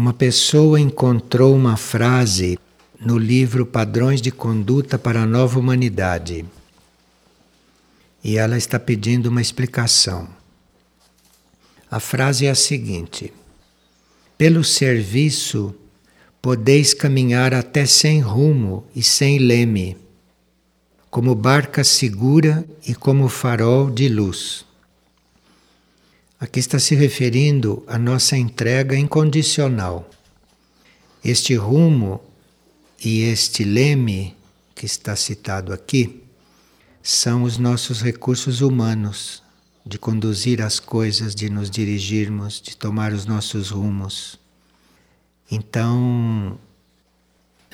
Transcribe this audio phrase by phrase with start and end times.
[0.00, 2.58] Uma pessoa encontrou uma frase
[2.98, 6.46] no livro Padrões de Conduta para a Nova Humanidade
[8.24, 10.26] e ela está pedindo uma explicação.
[11.90, 13.30] A frase é a seguinte:
[14.38, 15.74] Pelo serviço
[16.40, 19.98] podeis caminhar até sem rumo e sem leme,
[21.10, 24.64] como barca segura e como farol de luz.
[26.40, 30.08] Aqui está se referindo à nossa entrega incondicional.
[31.22, 32.18] Este rumo
[33.04, 34.34] e este leme
[34.74, 36.22] que está citado aqui
[37.02, 39.42] são os nossos recursos humanos
[39.84, 44.40] de conduzir as coisas, de nos dirigirmos, de tomar os nossos rumos.
[45.50, 46.58] Então,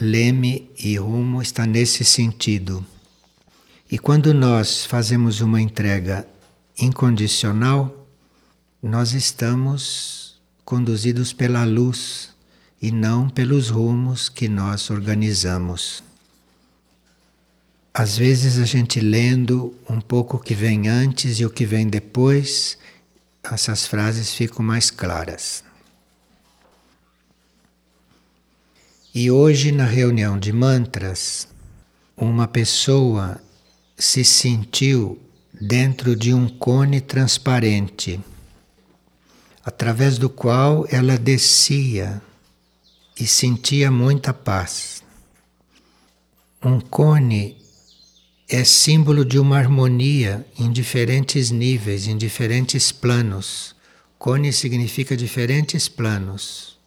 [0.01, 2.85] leme e rumo está nesse sentido.
[3.89, 6.27] E quando nós fazemos uma entrega
[6.77, 8.06] incondicional,
[8.87, 12.31] nós estamos conduzidos pela luz
[12.81, 16.05] e não pelos rumos que nós organizamos.
[17.93, 21.89] Às vezes a gente lendo um pouco o que vem antes e o que vem
[21.89, 22.79] depois,
[23.43, 25.65] essas frases ficam mais claras.
[29.13, 31.49] E hoje, na reunião de mantras,
[32.17, 33.41] uma pessoa
[33.99, 35.19] se sentiu
[35.61, 38.21] dentro de um cone transparente,
[39.67, 42.23] através do qual ela descia
[43.19, 45.03] e sentia muita paz.
[46.65, 47.57] Um cone
[48.49, 53.75] é símbolo de uma harmonia em diferentes níveis, em diferentes planos.
[54.21, 56.79] Cone significa diferentes planos,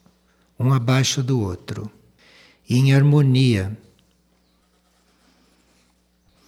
[0.58, 1.91] um abaixo do outro,
[2.67, 3.77] e em harmonia.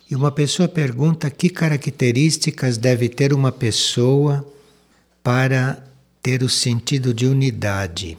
[0.09, 4.47] E uma pessoa pergunta que características deve ter uma pessoa
[5.21, 5.90] para
[6.21, 8.17] ter o sentido de unidade.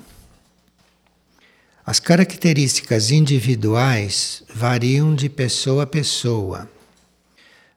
[1.84, 6.70] As características individuais variam de pessoa a pessoa.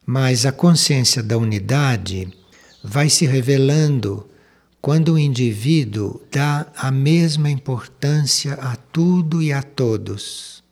[0.04, 2.32] Mas a consciência da unidade
[2.82, 4.28] vai se revelando
[4.80, 10.62] quando o indivíduo dá a mesma importância a tudo e a todos.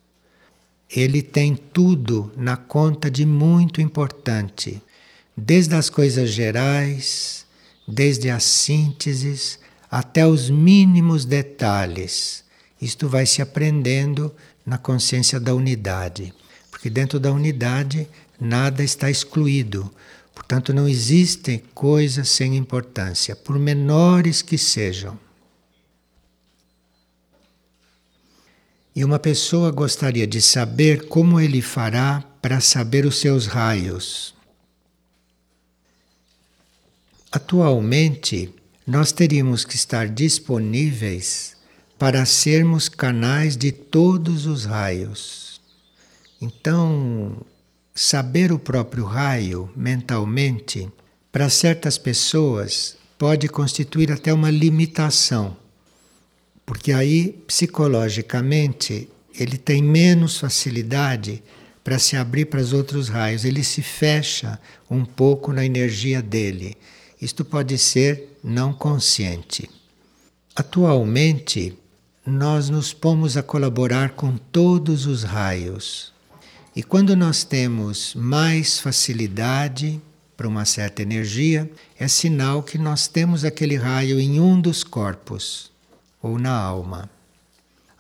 [0.89, 4.81] Ele tem tudo na conta de muito importante,
[5.37, 7.44] desde as coisas gerais,
[7.87, 9.59] desde as sínteses,
[9.91, 12.43] até os mínimos detalhes.
[12.81, 14.35] Isto vai se aprendendo
[14.65, 16.35] na consciência da unidade,
[16.71, 18.09] porque dentro da unidade
[18.41, 19.91] nada está excluído.
[20.35, 25.19] Portanto, não existem coisas sem importância, por menores que sejam.
[28.97, 34.34] E uma pessoa gostaria de saber como ele fará para saber os seus raios.
[37.35, 38.55] Atualmente,
[38.87, 41.57] nós teríamos que estar disponíveis
[41.99, 45.61] para sermos canais de todos os raios.
[46.41, 47.45] Então,
[47.93, 50.89] saber o próprio raio mentalmente,
[51.33, 55.57] para certas pessoas, pode constituir até uma limitação,
[56.65, 61.43] porque aí, psicologicamente, ele tem menos facilidade
[61.83, 64.57] para se abrir para os outros raios, ele se fecha
[64.89, 66.77] um pouco na energia dele.
[67.21, 69.71] Isto pode ser não consciente.
[70.55, 71.77] Atualmente,
[72.27, 76.15] nós nos pomos a colaborar com todos os raios
[76.77, 80.01] e quando nós temos mais facilidade
[80.37, 85.71] para uma certa energia, é sinal que nós temos aquele raio em um dos corpos
[86.21, 87.09] ou na alma.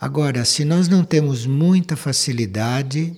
[0.00, 3.16] Agora, se nós não temos muita facilidade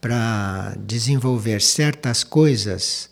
[0.00, 3.08] para desenvolver certas coisas,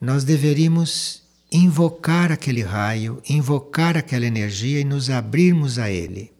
[0.00, 1.21] nós deveríamos
[1.52, 6.32] invocar aquele raio, invocar aquela energia e nos abrirmos a ele.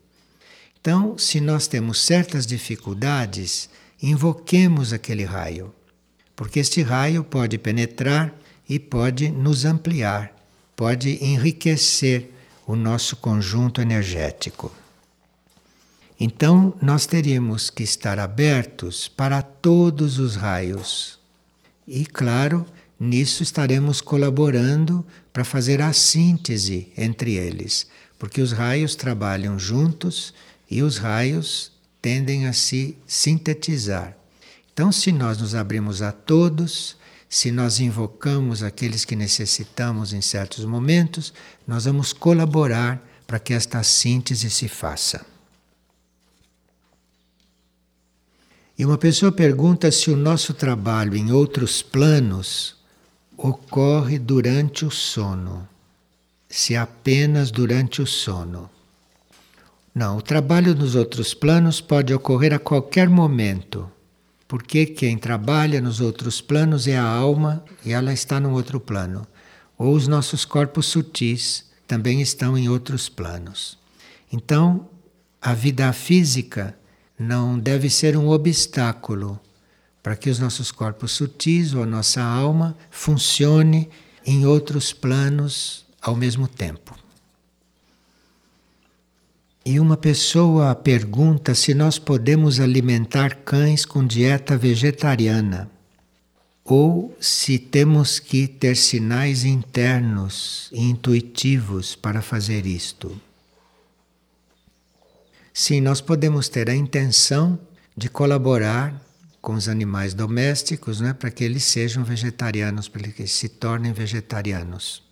[0.81, 3.69] Então, se nós temos certas dificuldades,
[4.03, 5.73] invoquemos aquele raio,
[6.35, 8.35] porque este raio pode penetrar
[8.69, 10.35] e pode nos ampliar,
[10.75, 12.33] pode enriquecer
[12.67, 14.73] o nosso conjunto energético.
[16.19, 21.19] Então, nós teríamos que estar abertos para todos os raios.
[21.87, 22.65] E, claro,
[23.03, 30.33] nisso estaremos colaborando para fazer a síntese entre eles, porque os raios trabalham juntos
[30.71, 34.17] e os raios tendem a se sintetizar.
[34.73, 36.97] Então, se nós nos abrimos a todos,
[37.29, 41.35] se nós invocamos aqueles que necessitamos em certos momentos,
[41.67, 45.27] nós vamos colaborar para que esta síntese se faça.
[48.79, 52.81] E uma pessoa pergunta se o nosso trabalho em outros planos
[53.37, 55.69] ocorre durante o sono,
[56.49, 58.71] se apenas durante o sono.
[59.95, 63.91] Não, o trabalho nos outros planos pode ocorrer a qualquer momento,
[64.49, 69.27] porque quem trabalha nos outros planos é a alma e ela está no outro plano.
[69.77, 73.79] Ou os nossos corpos sutis também estão em outros planos.
[74.33, 74.89] Então,
[75.41, 76.75] a vida física
[77.19, 79.39] não deve ser um obstáculo
[80.03, 83.89] para que os nossos corpos sutis ou a nossa alma funcione
[84.27, 86.97] em outros planos ao mesmo tempo.
[89.65, 95.71] E uma pessoa pergunta se nós podemos alimentar cães com dieta vegetariana
[96.65, 103.21] ou se temos que ter sinais internos e intuitivos para fazer isto.
[105.53, 107.59] Sim, nós podemos ter a intenção
[107.97, 109.01] de colaborar
[109.43, 115.03] com os animais domésticos, né, para que eles sejam vegetarianos, para que se tornem vegetarianos.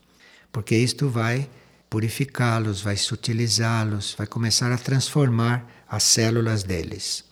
[0.52, 1.50] Porque isto vai
[1.90, 7.24] purificá-los, vai sutilizá-los, vai começar a transformar as células deles.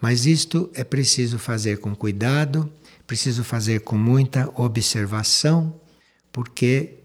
[0.00, 2.72] Mas isto é preciso fazer com cuidado,
[3.04, 5.74] preciso fazer com muita observação,
[6.30, 6.98] porque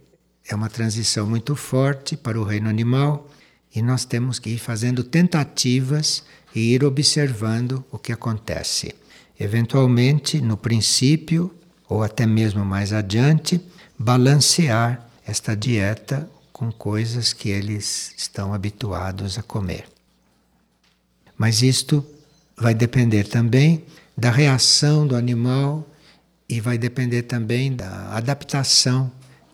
[0.48, 3.28] é uma transição muito forte para o reino animal
[3.74, 6.24] e nós temos que ir fazendo tentativas
[6.54, 8.94] e ir observando o que acontece.
[9.40, 11.54] Eventualmente, no princípio,
[11.88, 13.62] ou até mesmo mais adiante,
[13.98, 19.88] balancear esta dieta com coisas que eles estão habituados a comer.
[21.38, 22.06] Mas isto
[22.58, 23.86] vai depender também
[24.18, 25.88] da reação do animal
[26.50, 29.10] e vai depender também da adaptação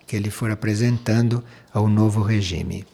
[0.07, 2.85] que ele for apresentando ao novo regime.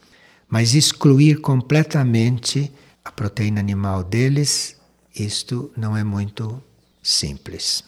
[0.49, 2.69] Mas excluir completamente
[3.05, 4.75] a proteína animal deles,
[5.15, 6.61] isto não é muito
[7.01, 7.83] simples.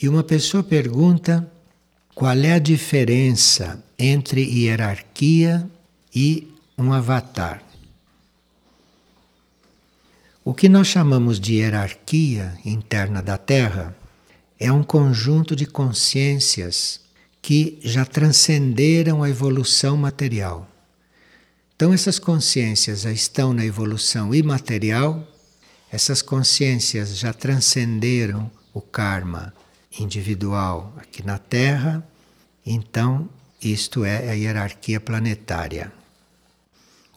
[0.00, 1.50] E uma pessoa pergunta
[2.14, 5.68] qual é a diferença entre hierarquia
[6.14, 7.62] e um avatar.
[10.44, 13.96] O que nós chamamos de hierarquia interna da Terra
[14.58, 17.00] é um conjunto de consciências
[17.40, 20.68] que já transcenderam a evolução material.
[21.74, 25.26] Então, essas consciências já estão na evolução imaterial
[25.94, 29.54] essas consciências já transcenderam o karma
[29.96, 32.04] individual aqui na Terra,
[32.66, 33.28] então
[33.62, 35.92] isto é a hierarquia planetária.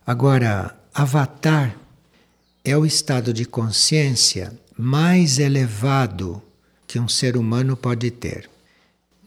[0.05, 1.75] Agora, Avatar
[2.63, 6.39] é o estado de consciência mais elevado
[6.85, 8.47] que um ser humano pode ter.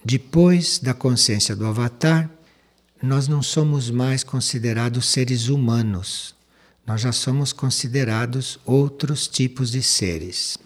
[0.04, 2.30] Depois da consciência do Avatar,
[3.02, 6.38] nós não somos mais considerados seres humanos
[6.90, 10.58] nós já somos considerados outros tipos de seres.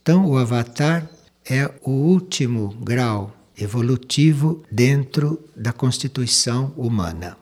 [0.00, 1.06] Então, o avatar
[1.44, 7.36] é o último grau evolutivo dentro da constituição humana.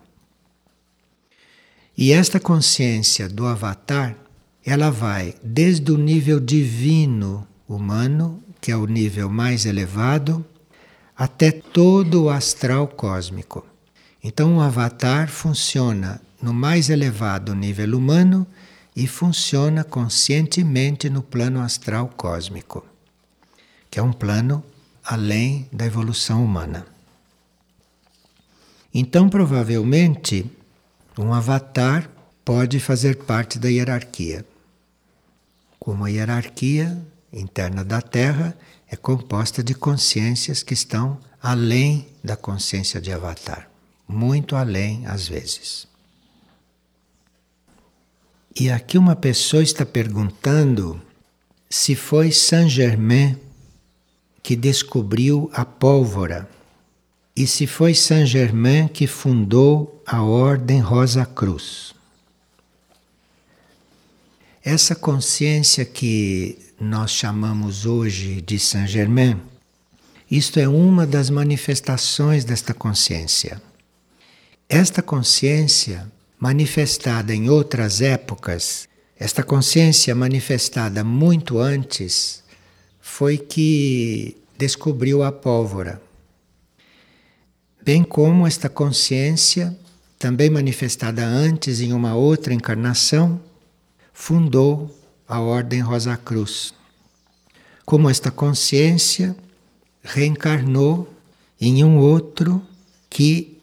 [1.96, 4.16] E esta consciência do avatar,
[4.66, 10.44] ela vai desde o nível divino humano, que é o nível mais elevado,
[11.16, 13.64] até todo o astral cósmico.
[14.20, 18.46] Então, o avatar funciona no mais elevado nível humano
[18.94, 22.84] e funciona conscientemente no plano astral cósmico,
[23.90, 24.62] que é um plano
[25.02, 26.86] além da evolução humana.
[28.92, 30.44] Então, provavelmente,
[31.18, 32.10] um avatar
[32.44, 34.44] pode fazer parte da hierarquia.
[35.80, 38.54] Como a hierarquia interna da Terra
[38.86, 43.68] é composta de consciências que estão além da consciência de avatar,
[44.06, 45.93] muito além às vezes.
[48.56, 51.02] E aqui uma pessoa está perguntando
[51.68, 53.36] se foi Saint Germain
[54.44, 56.48] que descobriu a pólvora
[57.34, 61.94] e se foi Saint Germain que fundou a Ordem Rosa Cruz.
[64.62, 69.40] Essa consciência que nós chamamos hoje de Saint Germain,
[70.30, 73.60] isto é uma das manifestações desta consciência.
[74.68, 76.08] Esta consciência
[76.44, 78.86] manifestada em outras épocas,
[79.18, 82.44] esta consciência manifestada muito antes,
[83.00, 86.02] foi que descobriu a pólvora.
[87.82, 89.74] Bem como esta consciência,
[90.18, 93.40] também manifestada antes em uma outra encarnação,
[94.12, 94.94] fundou
[95.26, 96.74] a Ordem Rosa Cruz.
[97.86, 99.34] Como esta consciência
[100.02, 101.08] reencarnou
[101.58, 102.60] em um outro
[103.08, 103.56] que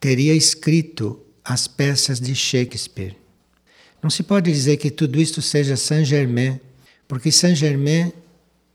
[0.00, 3.16] teria escrito as peças de Shakespeare.
[4.02, 6.60] Não se pode dizer que tudo isto seja Saint-Germain,
[7.06, 8.12] porque Saint-Germain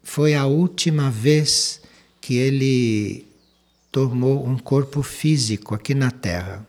[0.01, 1.81] foi a última vez
[2.21, 3.27] que ele
[3.91, 6.65] tomou um corpo físico aqui na Terra.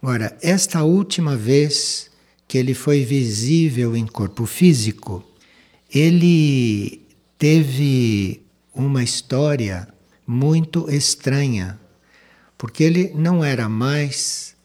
[0.00, 2.10] Agora, esta última vez
[2.46, 5.22] que ele foi visível em corpo físico,
[5.92, 7.02] ele
[7.36, 8.42] teve
[8.74, 9.86] uma história
[10.26, 11.78] muito estranha,
[12.56, 14.56] porque ele não era mais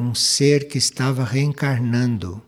[0.00, 2.42] um ser que estava reencarnando.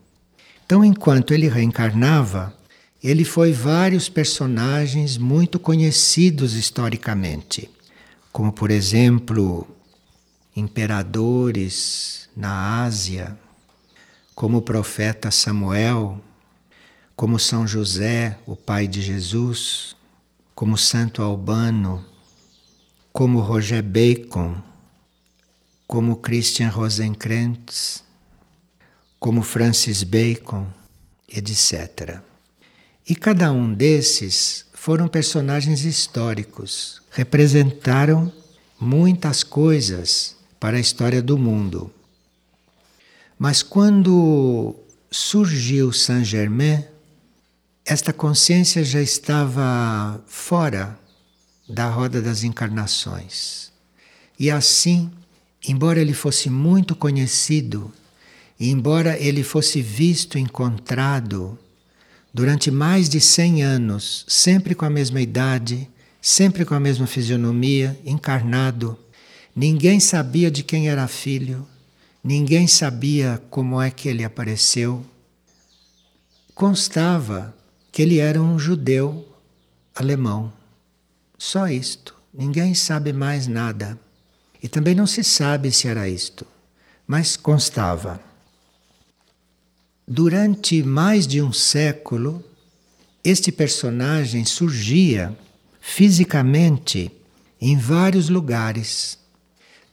[0.65, 2.55] Então, enquanto ele reencarnava,
[3.03, 7.69] ele foi vários personagens muito conhecidos historicamente,
[8.31, 9.67] como por exemplo,
[10.55, 13.37] imperadores na Ásia,
[14.35, 16.21] como o profeta Samuel,
[17.15, 19.95] como São José, o pai de Jesus,
[20.55, 22.05] como Santo Albano,
[23.11, 24.55] como Roger Bacon,
[25.91, 28.01] como Christian Rosenkrantz,
[29.19, 30.65] como Francis Bacon,
[31.27, 32.21] etc.
[33.05, 38.31] E cada um desses foram personagens históricos, representaram
[38.79, 41.93] muitas coisas para a história do mundo.
[43.37, 44.73] Mas quando
[45.11, 46.85] surgiu Saint-Germain,
[47.83, 50.97] esta consciência já estava fora
[51.67, 53.73] da roda das encarnações.
[54.39, 55.11] E assim,
[55.67, 57.91] embora ele fosse muito conhecido,
[58.59, 61.57] e embora ele fosse visto, encontrado
[62.33, 65.89] durante mais de 100 anos, sempre com a mesma idade,
[66.21, 68.97] sempre com a mesma fisionomia, encarnado,
[69.55, 71.67] ninguém sabia de quem era filho,
[72.23, 75.05] ninguém sabia como é que ele apareceu.
[76.53, 77.55] Constava
[77.91, 79.27] que ele era um judeu
[79.95, 80.53] alemão.
[81.37, 82.15] Só isto.
[82.33, 83.99] Ninguém sabe mais nada.
[84.61, 86.45] E também não se sabe se era isto,
[87.07, 88.21] mas constava.
[90.07, 92.43] Durante mais de um século,
[93.23, 95.35] este personagem surgia
[95.79, 97.11] fisicamente
[97.59, 99.17] em vários lugares.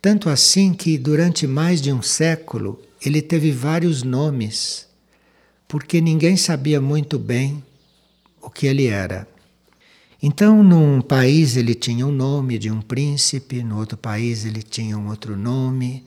[0.01, 4.87] Tanto assim que durante mais de um século ele teve vários nomes,
[5.67, 7.63] porque ninguém sabia muito bem
[8.41, 9.27] o que ele era.
[10.21, 14.63] Então, num país ele tinha o um nome de um príncipe, no outro país ele
[14.63, 16.05] tinha um outro nome,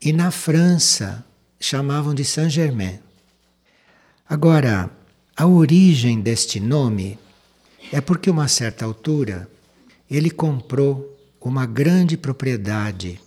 [0.00, 1.24] e na França
[1.58, 2.98] chamavam de Saint-Germain.
[4.28, 4.90] Agora,
[5.34, 7.18] a origem deste nome
[7.90, 9.48] é porque, uma certa altura,
[10.10, 13.20] ele comprou uma grande propriedade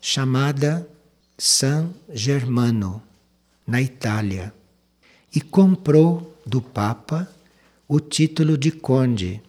[0.00, 0.88] chamada
[1.36, 3.00] San Germano,
[3.66, 4.52] na Itália,
[5.32, 7.30] e comprou do Papa
[7.86, 9.40] o título de conde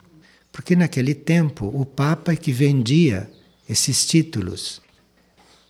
[0.52, 3.30] porque naquele tempo o Papa é que vendia
[3.68, 4.82] esses títulos.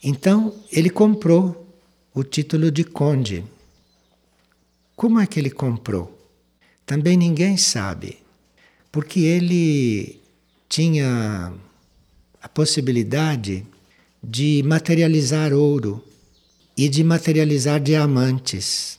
[0.04, 1.68] Então ele comprou
[2.14, 3.44] o título de conde.
[4.96, 6.18] Como é que ele comprou?
[6.86, 8.18] Também ninguém sabe,
[8.92, 10.20] porque ele
[10.68, 11.54] tinha
[12.42, 13.66] a possibilidade
[14.24, 16.04] de materializar ouro
[16.76, 18.99] e de materializar diamantes.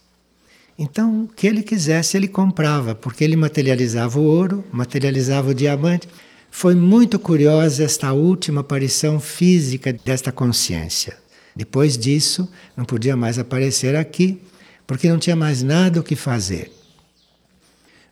[0.83, 6.09] Então, o que ele quisesse, ele comprava, porque ele materializava o ouro, materializava o diamante.
[6.51, 11.19] Foi muito curiosa esta última aparição física desta consciência.
[11.55, 14.41] Depois disso, não podia mais aparecer aqui,
[14.87, 16.73] porque não tinha mais nada o que fazer.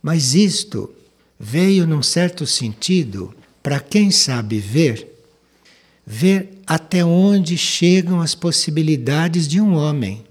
[0.03, 0.93] Mas isto
[1.41, 5.09] veio, num certo sentido, para quem sabe ver,
[6.07, 10.28] ver até onde chegam as possibilidades de um homem.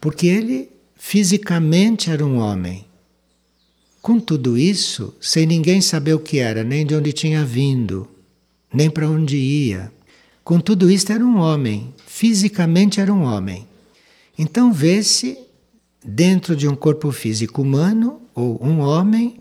[0.00, 2.84] Porque ele fisicamente era um homem.
[4.00, 8.08] Com tudo isso, sem ninguém saber o que era, nem de onde tinha vindo,
[8.72, 9.92] nem para onde ia.
[10.44, 11.92] Com tudo isso, era um homem.
[12.06, 13.66] Fisicamente era um homem.
[14.38, 15.36] Então, vê-se
[16.04, 19.40] dentro de um corpo físico humano, ou um homem,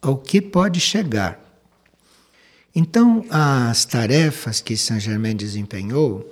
[0.00, 1.38] ao que pode chegar.
[2.74, 6.26] Então, as tarefas que Saint Germain desempenhou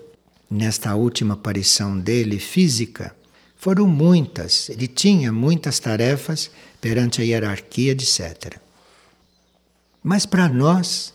[0.51, 3.15] nesta última aparição dele física
[3.57, 8.59] foram muitas, ele tinha muitas tarefas perante a hierarquia, etc.
[10.03, 11.13] Mas para nós,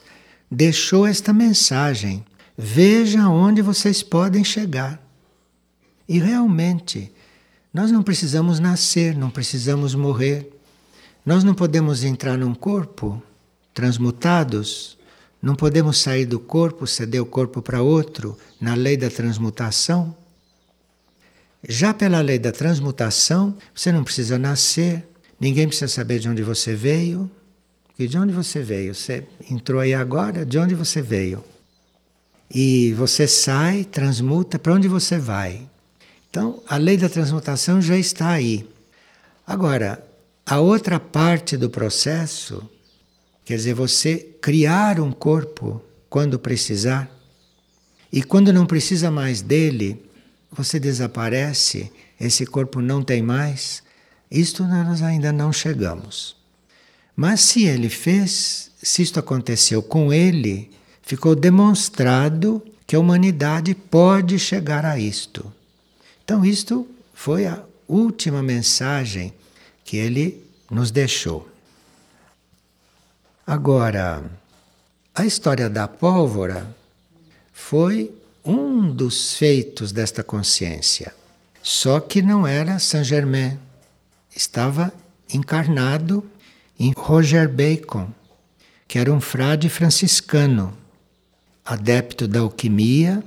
[0.50, 2.25] deixou esta mensagem:
[2.57, 5.01] veja onde vocês podem chegar.
[6.10, 7.10] E realmente,
[7.74, 10.51] nós não precisamos nascer, não precisamos morrer.
[11.25, 13.21] Nós não podemos entrar num corpo
[13.74, 14.98] transmutados,
[15.41, 20.15] não podemos sair do corpo, ceder o corpo para outro, na lei da transmutação.
[21.68, 25.08] Já pela lei da transmutação, você não precisa nascer,
[25.39, 27.30] ninguém precisa saber de onde você veio.
[28.00, 28.96] E de onde você veio?
[28.96, 31.44] Você entrou aí agora, de onde você veio?
[32.50, 35.70] E você sai, transmuta, para onde você vai?
[36.30, 38.68] Então, a lei da transmutação já está aí.
[39.46, 40.03] Agora,
[40.46, 42.68] a outra parte do processo,
[43.46, 47.10] quer dizer, você criar um corpo quando precisar,
[48.12, 50.03] e quando não precisa mais dele,
[50.51, 53.81] você desaparece, esse corpo não tem mais.
[54.29, 56.36] Isto nós ainda não chegamos.
[57.15, 60.70] Mas se ele fez, se isto aconteceu com ele,
[61.01, 65.51] ficou demonstrado que a humanidade pode chegar a isto.
[66.24, 69.34] Então, isto foi a última mensagem
[69.84, 71.48] que ele nos deixou.
[73.46, 74.24] Agora,
[75.13, 76.74] a história da pólvora
[77.51, 81.13] foi um dos feitos desta consciência.
[81.62, 83.60] Só que não era Saint Germain.
[84.36, 84.91] Estava
[85.31, 86.25] encarnado
[86.79, 88.10] em Roger Bacon,
[88.88, 90.75] que era um frade franciscano,
[91.63, 93.24] adepto da alquimia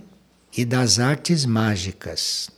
[0.56, 2.50] e das artes mágicas.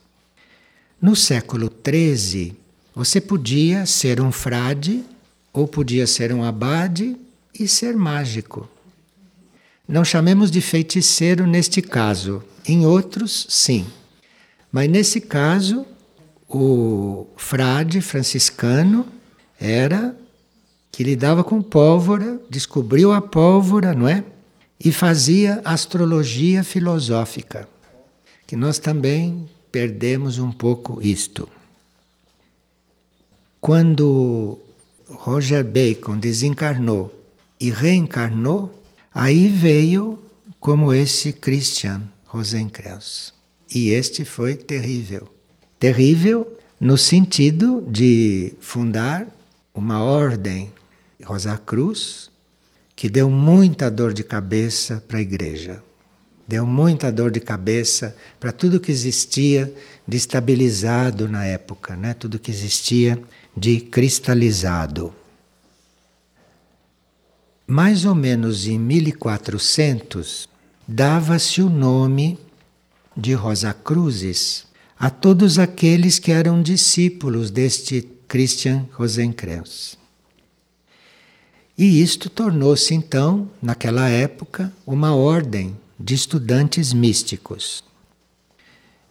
[1.01, 2.57] No século XIII,
[2.95, 5.05] você podia ser um frade
[5.53, 7.17] ou podia ser um abade
[7.53, 8.69] e ser mágico.
[9.89, 13.87] Não chamemos de feiticeiro neste caso, em outros, sim.
[14.73, 15.87] Mas nesse caso,
[16.49, 19.07] o frade franciscano
[19.61, 20.17] era
[20.91, 24.25] que lidava com pólvora, descobriu a pólvora, não é?
[24.79, 27.69] E fazia astrologia filosófica.
[28.47, 31.49] Que nós também perdemos um pouco isto.
[33.61, 34.59] Quando
[35.09, 37.13] Roger Bacon desencarnou
[37.61, 38.76] e reencarnou,
[39.17, 40.23] aí veio
[40.61, 43.33] como esse Christian Rosenkreuz.
[43.75, 45.27] E este foi terrível.
[45.79, 46.47] Terrível
[46.79, 49.27] no sentido de fundar
[49.75, 50.71] uma ordem
[51.25, 52.31] Rosa Cruz
[52.95, 55.83] que deu muita dor de cabeça para a igreja.
[56.47, 59.73] Deu muita dor de cabeça para tudo que existia
[60.07, 62.13] de estabilizado na época, né?
[62.13, 63.21] tudo que existia
[63.57, 65.13] de cristalizado.
[67.67, 70.49] Mais ou menos em 1400,
[70.87, 72.39] dava-se o nome
[73.17, 79.99] de Rosa Cruzes a todos aqueles que eram discípulos deste Christian Rosenkreuz.
[81.77, 87.83] E isto tornou-se então, naquela época, uma ordem de estudantes místicos.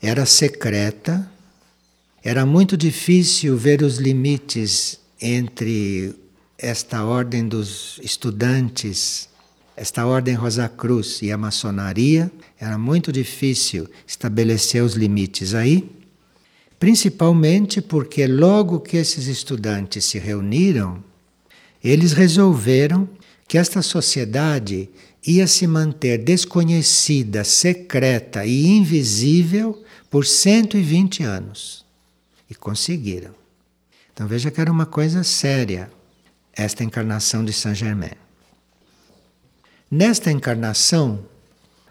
[0.02, 1.30] Era secreta,
[2.24, 6.16] era muito difícil ver os limites entre
[6.58, 9.30] esta ordem dos estudantes,
[9.76, 15.90] esta ordem Rosa Cruz e a maçonaria, era muito difícil estabelecer os limites aí,
[16.80, 21.04] principalmente porque logo que esses estudantes se reuniram,
[21.84, 23.08] eles resolveram
[23.48, 24.90] que esta sociedade
[25.26, 31.84] ia se manter desconhecida, secreta e invisível por 120 anos.
[32.50, 33.34] E conseguiram.
[34.14, 35.90] Então veja que era uma coisa séria
[36.56, 38.12] esta encarnação de Saint Germain.
[39.92, 41.20] Nesta encarnação,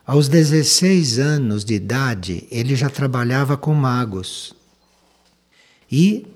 [0.06, 4.54] aos 16 anos de idade, ele já trabalhava com magos.
[5.90, 6.26] E,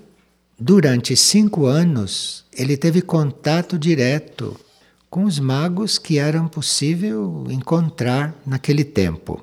[0.59, 4.59] durante cinco anos, ele teve contato direto
[5.11, 9.43] com os magos que eram possível encontrar naquele tempo.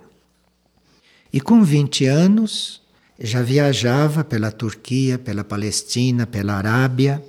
[1.34, 2.82] E com 20 anos,
[3.20, 7.22] já viajava pela Turquia, pela Palestina, pela Arábia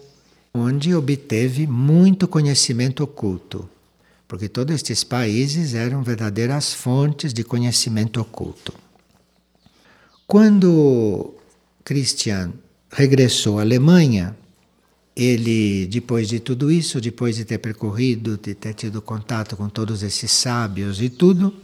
[0.58, 3.68] onde obteve muito conhecimento oculto,
[4.26, 8.72] porque todos estes países eram verdadeiras fontes de conhecimento oculto.
[10.26, 11.34] Quando
[11.84, 12.52] Christian
[12.90, 14.36] regressou à Alemanha,
[15.14, 20.02] ele, depois de tudo isso, depois de ter percorrido, de ter tido contato com todos
[20.02, 21.54] esses sábios e tudo,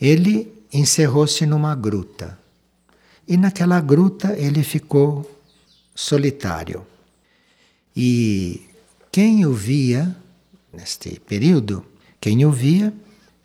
[0.00, 2.38] ele encerrou-se numa gruta.
[3.26, 5.30] E naquela gruta ele ficou
[5.94, 6.84] solitário.
[7.94, 8.62] E
[9.10, 10.16] quem o via
[10.72, 11.84] neste período,
[12.20, 12.92] quem o via,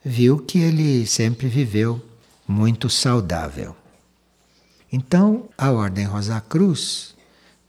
[0.04, 2.02] viu que ele sempre viveu
[2.48, 3.76] muito saudável.
[4.92, 7.14] Então, a Ordem Rosa Cruz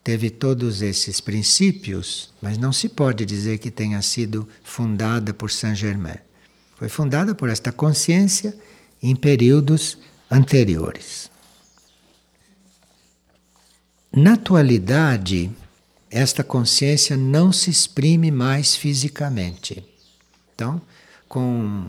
[0.04, 5.76] teve todos esses princípios, mas não se pode dizer que tenha sido fundada por Saint
[5.76, 6.18] Germain.
[6.76, 8.56] Foi fundada por esta consciência
[9.02, 9.98] em períodos
[10.30, 11.28] anteriores.
[14.12, 15.50] Na atualidade,
[16.10, 19.84] esta consciência não se exprime mais fisicamente.
[20.54, 20.80] Então,
[21.28, 21.84] com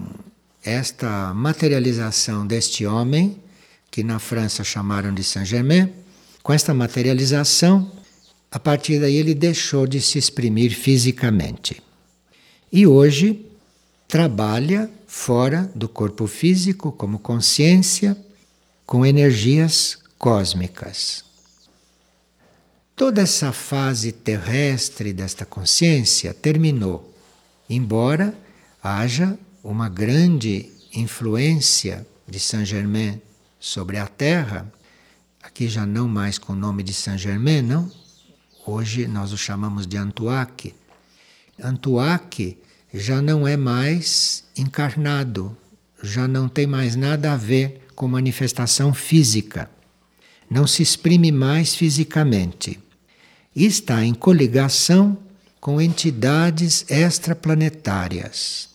[0.63, 3.41] esta materialização deste homem,
[3.89, 5.91] que na França chamaram de Saint-Germain,
[6.43, 7.91] com esta materialização,
[8.51, 11.81] a partir daí ele deixou de se exprimir fisicamente.
[12.71, 13.45] E hoje
[14.07, 18.17] trabalha fora do corpo físico como consciência
[18.85, 21.23] com energias cósmicas.
[22.99, 27.15] Toda essa fase terrestre desta consciência terminou,
[27.69, 28.37] embora
[28.83, 33.21] haja uma grande influência de Saint Germain
[33.57, 34.69] sobre a Terra,
[35.41, 37.89] aqui já não mais com o nome de Saint Germain, não.
[38.65, 40.75] Hoje nós o chamamos de Antuac.
[41.57, 42.57] Antuac
[42.93, 45.55] já não é mais encarnado,
[46.03, 49.71] já não tem mais nada a ver com manifestação física.
[50.51, 52.77] Não se exprime mais fisicamente.
[53.59, 55.17] E está em coligação
[55.59, 58.69] com entidades extraplanetárias.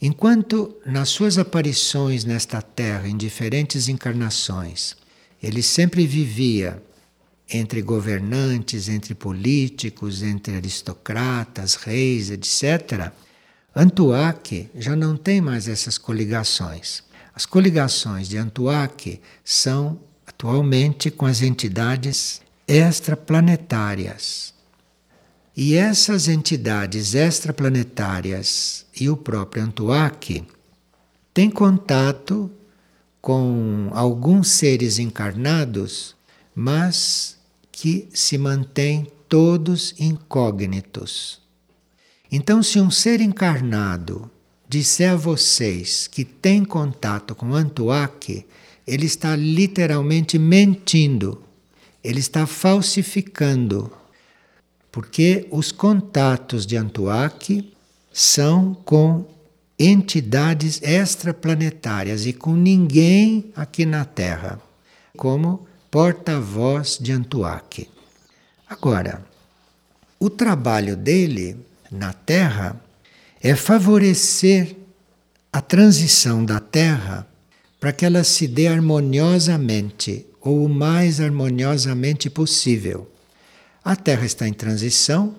[0.00, 4.94] Enquanto nas suas aparições nesta Terra, em diferentes encarnações,
[5.42, 6.80] ele sempre vivia
[7.52, 13.10] entre governantes, entre políticos, entre aristocratas, reis, etc.,
[13.74, 17.02] Antuac já não tem mais essas coligações.
[17.34, 22.40] As coligações de Antuac são atualmente com as entidades
[22.70, 24.54] extraplanetárias.
[25.56, 30.44] E essas entidades extraplanetárias e o próprio Antuac
[31.34, 32.48] têm contato
[33.20, 36.14] com alguns seres encarnados,
[36.54, 37.36] mas
[37.72, 41.40] que se mantêm todos incógnitos.
[42.30, 44.30] Então, se um ser encarnado
[44.68, 48.46] disser a vocês que tem contato com Antuak,
[48.86, 51.42] ele está literalmente mentindo,
[52.02, 53.92] ele está falsificando,
[54.90, 57.72] porque os contatos de Antuak
[58.12, 59.24] são com
[59.78, 64.60] entidades extraplanetárias e com ninguém aqui na Terra,
[65.16, 67.88] como porta-voz de Antuak.
[68.68, 69.24] Agora,
[70.18, 71.56] o trabalho dele
[71.90, 72.80] na Terra
[73.42, 74.76] é favorecer
[75.52, 77.26] a transição da Terra
[77.80, 83.10] para que ela se dê harmoniosamente ou o mais harmoniosamente possível.
[83.84, 85.34] A Terra está em transição,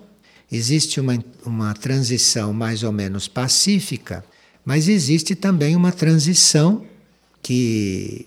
[0.50, 4.24] existe uma, uma transição mais ou menos pacífica,
[4.64, 6.84] mas existe também uma transição
[7.42, 8.26] que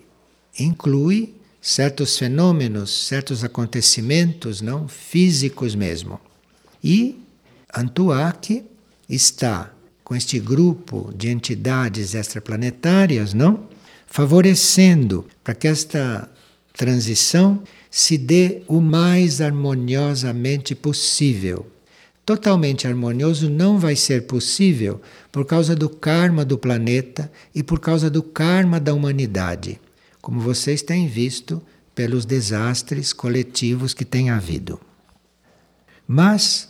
[0.60, 6.20] inclui certos fenômenos, certos acontecimentos não físicos mesmo.
[6.84, 7.20] E
[7.76, 8.64] Antuak
[9.10, 9.72] está
[10.04, 13.68] com este grupo de entidades extraplanetárias, não?
[14.06, 16.30] Favorecendo para que esta
[16.76, 21.66] transição se dê o mais harmoniosamente possível.
[22.26, 28.10] Totalmente harmonioso não vai ser possível por causa do karma do planeta e por causa
[28.10, 29.80] do karma da humanidade,
[30.22, 31.62] como vocês têm visto
[31.94, 34.80] pelos desastres coletivos que têm havido.
[36.08, 36.70] Mas,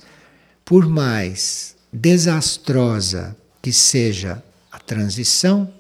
[0.63, 5.73] por mais desastrosa que seja a transição,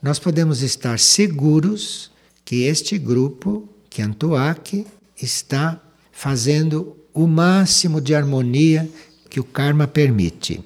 [0.00, 2.10] nós podemos estar seguros
[2.46, 4.86] que este grupo, que Antuak,
[5.20, 5.82] está
[6.12, 8.88] fazendo o máximo de harmonia
[9.28, 10.64] que o karma permite.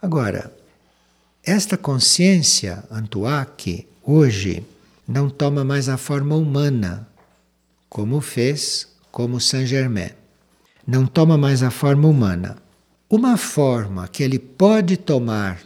[0.00, 0.50] Agora,
[1.44, 4.64] esta consciência Antuak hoje
[5.06, 7.06] não toma mais a forma humana,
[7.90, 10.12] como fez como Saint Germain.
[10.86, 12.56] Não toma mais a forma humana.
[13.08, 15.60] Uma forma que ele pode tomar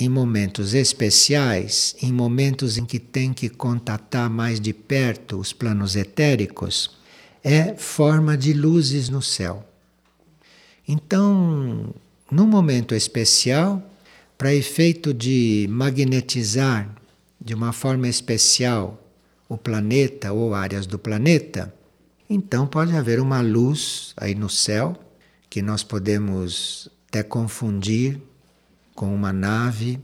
[0.00, 5.94] em momentos especiais, em momentos em que tem que contatar mais de perto os planos
[5.94, 6.98] etéricos,
[7.44, 9.64] é forma de luzes no céu.
[10.88, 11.94] Então,
[12.30, 13.82] num momento especial,
[14.38, 16.88] para efeito de magnetizar
[17.38, 18.98] de uma forma especial
[19.48, 21.74] o planeta ou áreas do planeta,
[22.28, 24.96] então pode haver uma luz aí no céu
[25.50, 28.20] que nós podemos até confundir
[29.00, 29.98] com uma nave,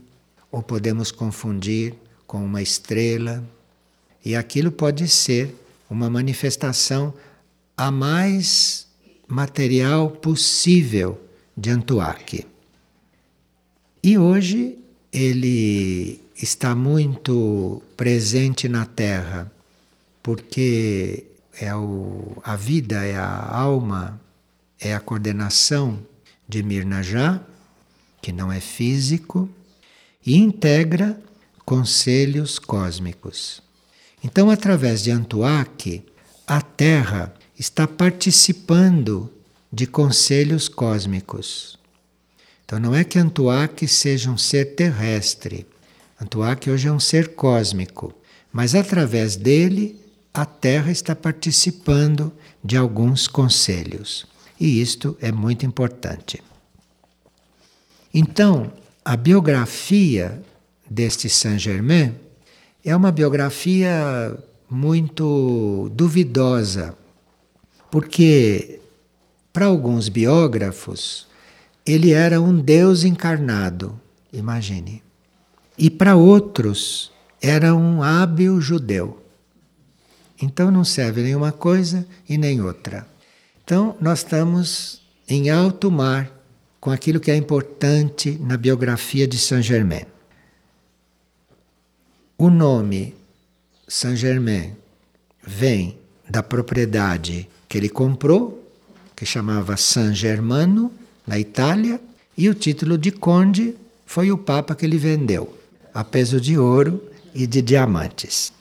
[0.51, 1.93] ou podemos confundir
[2.25, 3.47] com uma estrela,
[4.25, 5.53] e aquilo pode ser
[5.87, 7.13] uma manifestação
[7.77, 8.87] a mais
[9.27, 11.21] material possível
[11.55, 12.43] de Antuak.
[14.01, 14.79] E hoje
[15.13, 19.51] ele está muito presente na Terra,
[20.23, 21.23] porque
[21.61, 24.19] é o, a vida, é a alma
[24.79, 25.99] é a coordenação
[26.49, 27.43] de Mirnajá,
[28.21, 29.49] que não é físico,
[30.25, 31.19] e integra
[31.65, 33.61] conselhos cósmicos.
[34.23, 36.03] Então, através de Antuak,
[36.45, 39.31] a Terra está participando
[39.71, 41.77] de conselhos cósmicos.
[42.65, 45.65] Então, não é que Antuak seja um ser terrestre.
[46.21, 48.13] Antuak hoje é um ser cósmico,
[48.51, 49.99] mas através dele
[50.33, 54.25] a Terra está participando de alguns conselhos.
[54.59, 56.43] E isto é muito importante.
[58.19, 58.71] Então,
[59.05, 60.41] a biografia
[60.89, 62.15] deste Saint-Germain
[62.83, 64.35] é uma biografia
[64.67, 66.97] muito duvidosa,
[67.91, 68.79] porque
[69.53, 71.27] para alguns biógrafos
[71.85, 74.01] ele era um Deus encarnado,
[74.33, 75.03] imagine.
[75.77, 79.23] E para outros era um hábil judeu.
[80.41, 83.07] Então não serve nenhuma coisa e nem outra.
[83.63, 86.35] Então nós estamos em alto mar
[86.87, 90.05] com aquilo que é importante na biografia de Saint Germain.
[92.37, 93.13] O nome
[93.85, 94.73] Saint Germain
[95.45, 95.97] vem
[96.29, 98.71] da propriedade que ele comprou,
[99.17, 100.89] que chamava San Germano,
[101.27, 101.99] na Itália,
[102.37, 105.59] e o título de conde foi o Papa que ele vendeu,
[105.93, 107.03] a peso de ouro
[107.35, 108.53] e de diamantes.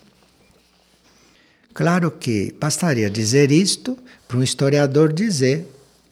[1.72, 5.64] Claro que bastaria dizer isto para um historiador dizer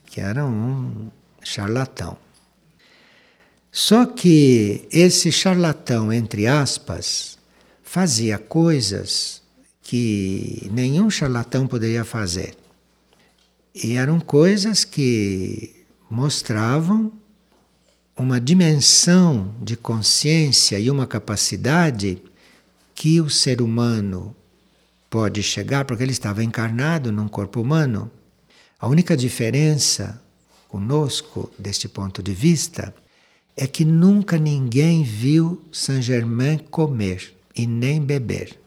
[0.06, 1.10] que era um
[1.44, 2.16] charlatão.
[3.70, 7.38] Só que esse charlatão, entre aspas,
[7.82, 9.42] fazia coisas
[9.82, 12.56] que nenhum charlatão poderia fazer.
[13.74, 17.12] E eram coisas que mostravam
[18.16, 22.22] uma dimensão de consciência e uma capacidade
[22.94, 24.34] que o ser humano
[25.10, 28.10] pode chegar, porque ele estava encarnado num corpo humano.
[28.78, 30.22] A única diferença
[30.74, 32.92] conosco, deste ponto de vista,
[33.56, 38.58] é que nunca ninguém viu Saint Germain comer e nem beber.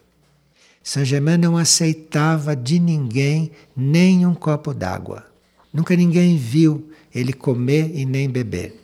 [0.82, 5.22] Saint Germain não aceitava de ninguém nem um copo d'água.
[5.70, 8.74] Nunca ninguém viu ele comer e nem beber.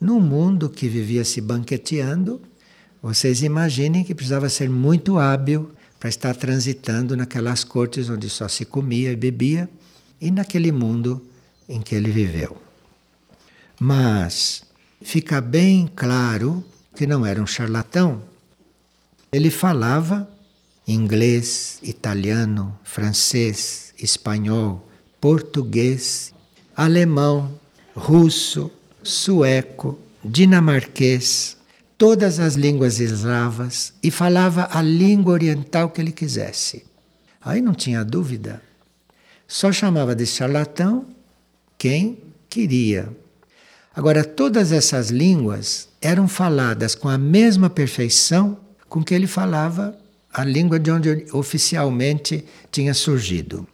[0.00, 2.40] Num mundo que vivia se banqueteando,
[3.00, 8.64] vocês imaginem que precisava ser muito hábil para estar transitando naquelas cortes onde só se
[8.64, 9.70] comia e bebia
[10.20, 11.29] e naquele mundo
[11.70, 12.60] em que ele viveu.
[13.78, 14.64] Mas
[15.00, 16.62] fica bem claro
[16.94, 18.22] que não era um charlatão.
[19.32, 20.28] Ele falava
[20.86, 24.86] inglês, italiano, francês, espanhol,
[25.20, 26.34] português,
[26.76, 27.54] alemão,
[27.94, 28.70] russo,
[29.02, 31.56] sueco, dinamarquês,
[31.96, 36.84] todas as línguas eslavas e falava a língua oriental que ele quisesse.
[37.40, 38.60] Aí não tinha dúvida.
[39.46, 41.06] Só chamava de charlatão
[41.80, 43.08] quem queria.
[43.96, 49.98] Agora, todas essas línguas eram faladas com a mesma perfeição com que ele falava
[50.30, 53.66] a língua de onde oficialmente tinha surgido.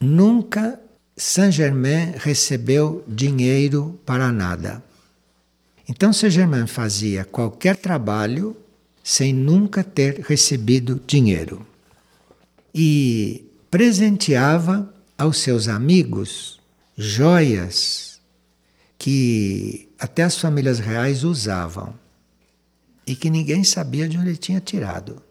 [0.00, 0.80] Nunca
[1.14, 4.82] Saint-Germain recebeu dinheiro para nada.
[5.86, 8.56] Então Saint-Germain fazia qualquer trabalho
[9.04, 11.66] sem nunca ter recebido dinheiro.
[12.74, 16.58] E presenteava aos seus amigos
[16.96, 18.22] joias
[18.96, 21.92] que até as famílias reais usavam
[23.06, 25.22] e que ninguém sabia de onde ele tinha tirado.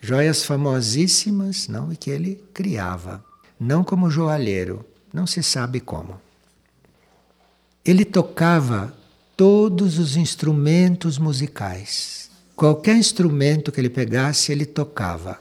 [0.00, 3.22] Joias famosíssimas, não, e que ele criava,
[3.60, 6.18] não como joalheiro, não se sabe como.
[7.84, 8.96] Ele tocava
[9.36, 12.30] todos os instrumentos musicais.
[12.56, 15.38] Qualquer instrumento que ele pegasse, ele tocava.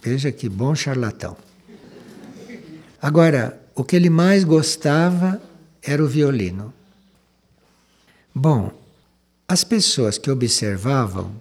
[0.00, 1.36] Veja que bom charlatão.
[3.02, 5.42] Agora, o que ele mais gostava
[5.82, 6.72] era o violino.
[8.32, 8.70] Bom,
[9.48, 11.34] as pessoas que observavam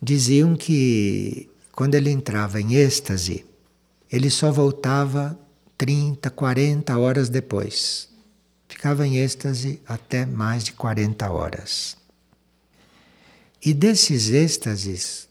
[0.00, 3.44] diziam que quando ele entrava em êxtase,
[4.12, 5.36] ele só voltava
[5.76, 8.08] 30, 40 horas depois.
[8.68, 11.96] Ficava em êxtase até mais de 40 horas.
[13.60, 15.28] E desses êxtases,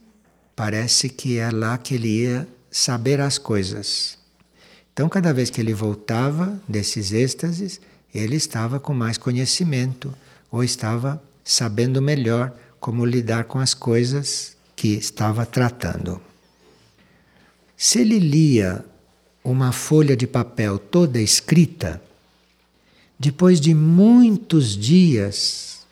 [0.54, 4.25] parece que é lá que ele ia saber as coisas.
[4.96, 7.82] Então, cada vez que ele voltava desses êxtases,
[8.14, 10.16] ele estava com mais conhecimento
[10.50, 16.22] ou estava sabendo melhor como lidar com as coisas que estava tratando.
[17.76, 18.86] Se ele lia
[19.44, 22.02] uma folha de papel toda escrita,
[23.20, 25.86] depois de muitos dias,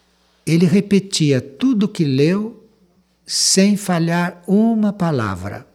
[0.47, 2.65] ele repetia tudo que leu
[3.27, 5.72] sem falhar uma palavra.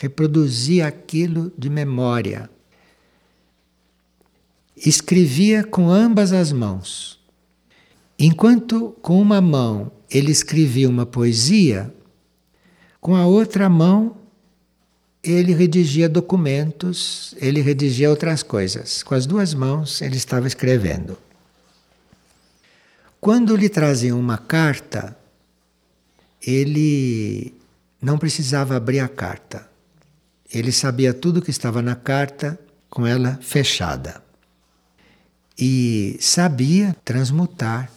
[0.00, 2.48] Reproduzia aquilo de memória.
[4.74, 7.20] Escrevia com ambas as mãos.
[8.18, 11.94] Enquanto com uma mão ele escrevia uma poesia,
[12.98, 14.16] com a outra mão
[15.22, 19.02] ele redigia documentos, ele redigia outras coisas.
[19.02, 21.18] Com as duas mãos ele estava escrevendo.
[23.20, 25.14] Quando lhe traziam uma carta,
[26.40, 27.52] ele
[28.00, 29.68] não precisava abrir a carta.
[30.52, 32.58] Ele sabia tudo que estava na carta
[32.88, 34.22] com ela fechada.
[35.58, 37.90] E sabia transmutar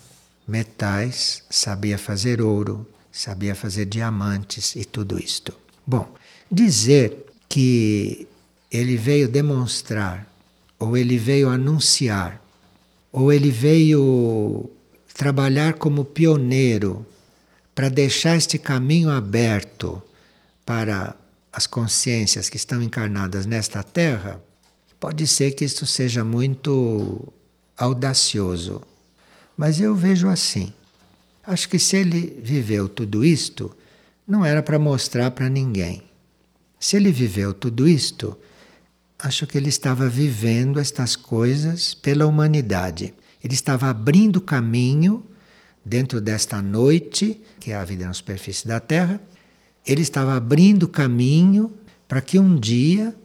[0.48, 5.54] metais, sabia fazer ouro, sabia fazer diamantes e tudo isto.
[5.86, 6.13] Bom,
[6.54, 8.28] Dizer que
[8.72, 10.32] ele veio demonstrar,
[10.78, 12.39] ou ele veio anunciar,
[13.12, 14.70] ou ele veio
[15.16, 17.04] trabalhar como pioneiro
[17.74, 20.00] para deixar este caminho aberto
[20.63, 21.16] para
[21.54, 24.42] as consciências que estão encarnadas nesta Terra,
[25.00, 27.32] pode ser que isto seja muito
[27.78, 28.82] audacioso.
[29.56, 30.74] Mas eu vejo assim.
[31.46, 33.76] Acho que se ele viveu tudo isto,
[34.28, 36.02] não era para mostrar para ninguém.
[36.80, 38.36] Se ele viveu tudo isto,
[39.20, 43.13] acho que ele estava vivendo estas coisas pela humanidade.
[43.44, 45.24] Ele estava abrindo caminho
[45.86, 49.22] dentro desta noite, que é a vida na superfície da Terra,
[49.86, 51.72] ele estava abrindo caminho
[52.08, 53.15] para que um dia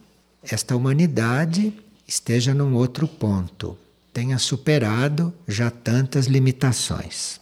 [0.42, 1.72] esta humanidade
[2.06, 3.76] esteja num outro ponto,
[4.12, 7.40] tenha superado já tantas limitações.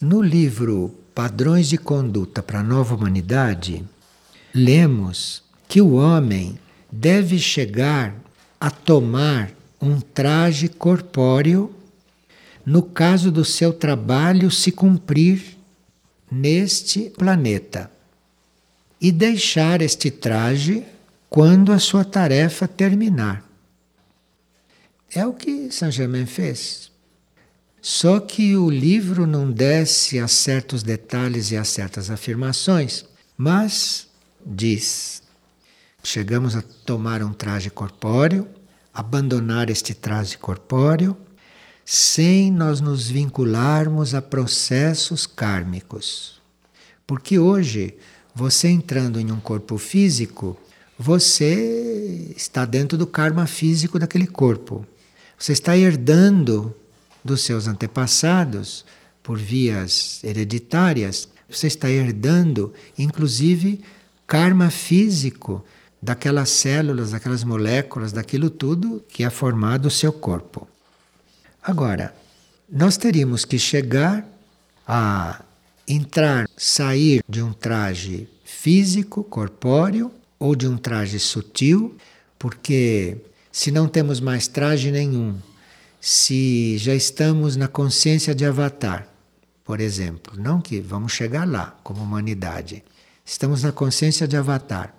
[0.00, 3.84] No livro Padrões de Conduta para a Nova Humanidade,
[4.54, 6.58] lemos que o homem
[6.90, 8.14] deve chegar
[8.58, 9.50] a tomar
[9.80, 11.74] um traje corpóreo
[12.64, 15.59] no caso do seu trabalho se cumprir
[16.30, 17.90] neste planeta
[19.00, 20.84] e deixar este traje
[21.28, 23.44] quando a sua tarefa terminar.
[25.12, 26.90] É o que Saint Germain fez.
[27.82, 33.04] Só que o livro não desce a certos detalhes e a certas afirmações,
[33.36, 34.06] mas
[34.44, 35.22] diz:
[36.04, 38.46] chegamos a tomar um traje corpóreo,
[38.92, 41.16] abandonar este traje corpóreo
[41.92, 46.40] sem nós nos vincularmos a processos kármicos.
[47.04, 47.96] Porque hoje,
[48.32, 50.56] você entrando em um corpo físico,
[50.96, 54.86] você está dentro do karma físico daquele corpo.
[55.36, 56.72] Você está herdando
[57.24, 58.84] dos seus antepassados,
[59.20, 63.80] por vias hereditárias, você está herdando, inclusive,
[64.28, 65.64] karma físico
[66.00, 70.69] daquelas células, daquelas moléculas, daquilo tudo que é formado o seu corpo.
[71.62, 72.14] Agora,
[72.70, 74.26] nós teríamos que chegar
[74.86, 75.42] a
[75.86, 81.96] entrar, sair de um traje físico, corpóreo, ou de um traje sutil,
[82.38, 83.18] porque
[83.52, 85.36] se não temos mais traje nenhum,
[86.00, 89.06] se já estamos na consciência de avatar,
[89.62, 92.82] por exemplo, não que vamos chegar lá como humanidade,
[93.24, 94.94] estamos na consciência de avatar.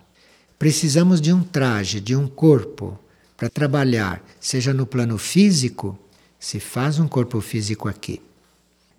[0.59, 2.99] Precisamos de um traje, de um corpo
[3.35, 5.97] para trabalhar, seja no plano físico
[6.41, 8.19] se faz um corpo físico aqui.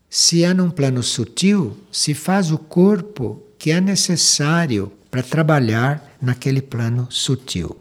[0.09, 6.63] Se é num plano sutil, se faz o corpo que é necessário para trabalhar naquele
[6.63, 7.77] plano sutil.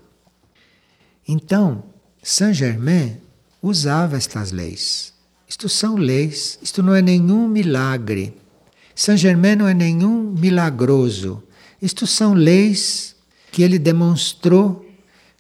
[1.28, 1.84] Então,
[2.24, 3.18] Saint Germain
[3.62, 5.14] usava estas leis.
[5.48, 8.34] Isto são leis, isto não é nenhum milagre.
[8.96, 11.44] Saint Germain não é nenhum milagroso.
[11.80, 13.16] Isto são leis
[13.52, 14.90] que ele demonstrou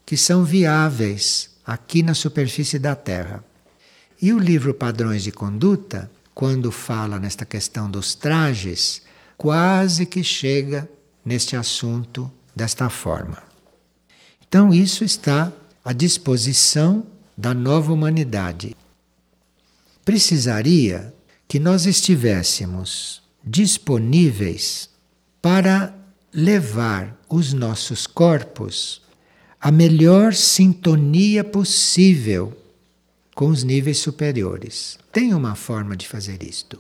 [0.05, 3.43] que são viáveis aqui na superfície da Terra.
[4.21, 9.01] E o livro Padrões de Conduta, quando fala nesta questão dos trajes,
[9.36, 10.88] quase que chega
[11.25, 13.41] neste assunto desta forma.
[14.47, 15.51] Então, isso está
[15.84, 17.03] à disposição
[17.36, 18.77] da nova humanidade.
[20.05, 21.12] Precisaria
[21.47, 24.88] que nós estivéssemos disponíveis
[25.41, 25.95] para
[26.31, 29.01] levar os nossos corpos
[29.60, 32.61] à melhor sintonia possível
[33.35, 34.97] com os níveis superiores.
[35.11, 36.79] Tem uma forma de fazer isto.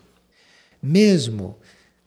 [0.81, 1.57] Mesmo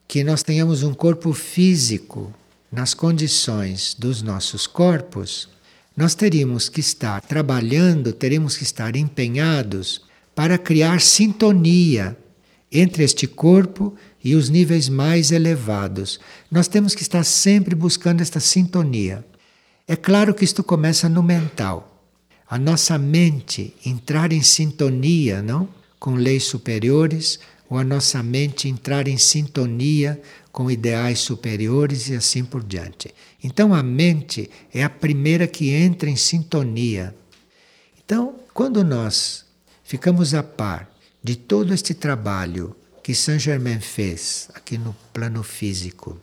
[0.06, 2.32] que nós tenhamos um corpo físico
[2.70, 5.48] nas condições dos nossos corpos,
[5.96, 10.02] nós teríamos que estar trabalhando, teríamos que estar empenhados
[10.34, 12.16] para criar sintonia
[12.70, 16.18] entre este corpo e os níveis mais elevados.
[16.50, 19.24] Nós temos que estar sempre buscando esta sintonia.
[19.86, 21.93] É claro que isto começa no mental
[22.48, 25.68] a nossa mente entrar em sintonia, não?
[25.98, 30.20] Com leis superiores, ou a nossa mente entrar em sintonia
[30.52, 33.12] com ideais superiores e assim por diante.
[33.42, 37.14] Então a mente é a primeira que entra em sintonia.
[38.04, 39.44] Então, quando nós
[39.82, 40.90] ficamos a par
[41.22, 46.20] de todo este trabalho que Saint Germain fez aqui no plano físico,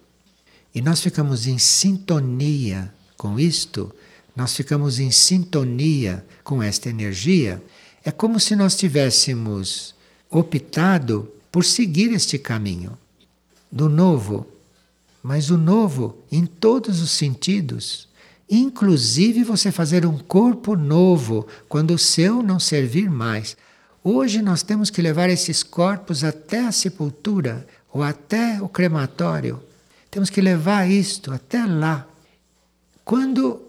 [0.74, 3.94] e nós ficamos em sintonia com isto,
[4.36, 7.62] nós ficamos em sintonia com esta energia,
[8.04, 9.94] é como se nós tivéssemos
[10.30, 12.98] optado por seguir este caminho
[13.72, 14.48] do novo,
[15.22, 18.08] mas o novo em todos os sentidos,
[18.50, 23.56] inclusive você fazer um corpo novo quando o seu não servir mais.
[24.04, 29.62] Hoje nós temos que levar esses corpos até a sepultura ou até o crematório.
[30.10, 32.08] Temos que levar isto até lá.
[33.06, 33.62] Quando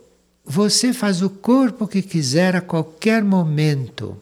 [0.45, 4.17] você faz o corpo que quiser a qualquer momento.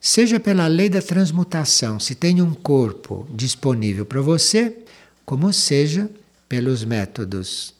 [0.00, 4.78] Seja pela lei da transmutação, se tem um corpo disponível para você,
[5.24, 6.08] como seja
[6.48, 7.74] pelos métodos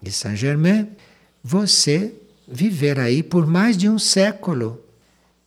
[0.00, 0.88] de Saint Germain,
[1.42, 2.14] você
[2.46, 4.80] viver aí por mais de um século,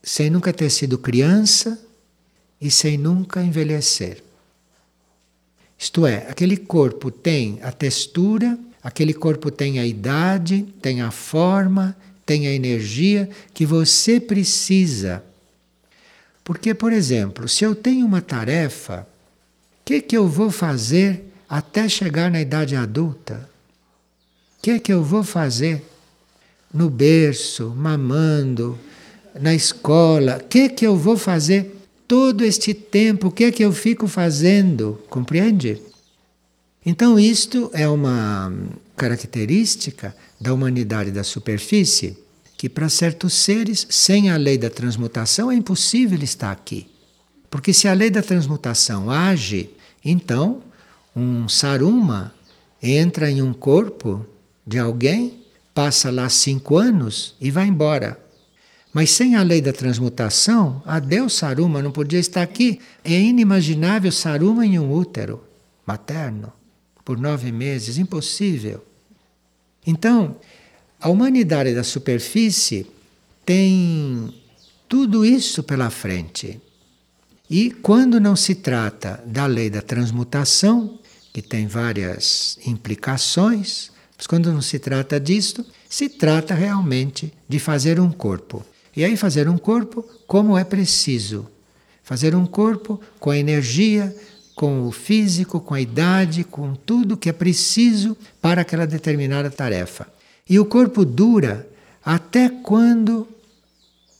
[0.04, 1.82] sem nunca ter sido criança
[2.60, 4.24] e sem nunca envelhecer.
[5.78, 8.58] Isto é, aquele corpo tem a textura,
[8.88, 11.94] aquele corpo tem a idade, tem a forma,
[12.26, 15.22] tem a energia que você precisa.
[16.42, 19.06] Porque, por exemplo, se eu tenho uma tarefa,
[19.82, 23.50] o que, que eu vou fazer até chegar na idade adulta?
[24.58, 25.84] O que, que eu vou fazer?
[26.74, 28.80] No berço, mamando,
[29.38, 31.78] na escola, o que, que eu vou fazer?
[32.08, 34.98] todo este tempo, o que que eu fico fazendo?
[35.10, 35.82] Compreende?
[36.90, 38.50] Então, isto é uma
[38.96, 42.18] característica da humanidade da superfície
[42.58, 46.88] que, para certos seres, sem a lei da transmutação, é impossível estar aqui.
[47.50, 49.70] Porque se a lei da transmutação age,
[50.02, 50.64] então
[51.14, 52.34] um saruma
[52.82, 54.26] entra em um corpo
[54.66, 58.18] de alguém, passa lá cinco anos e vai embora.
[58.94, 62.80] Mas sem a lei da transmutação, adeus Saruma, não podia estar aqui.
[63.04, 65.44] É inimaginável Saruma em um útero
[65.86, 66.54] materno
[67.08, 68.86] por nove meses, impossível.
[69.86, 70.36] Então,
[71.00, 72.86] a humanidade da superfície
[73.46, 74.34] tem
[74.90, 76.60] tudo isso pela frente.
[77.50, 81.00] E quando não se trata da lei da transmutação,
[81.32, 88.02] que tem várias implicações, mas quando não se trata disto, se trata realmente de fazer
[88.02, 88.66] um corpo.
[88.94, 91.50] E aí fazer um corpo como é preciso.
[92.04, 94.14] Fazer um corpo com a energia,
[94.58, 100.08] com o físico, com a idade, com tudo que é preciso para aquela determinada tarefa.
[100.50, 101.70] E o corpo dura
[102.04, 103.28] até quando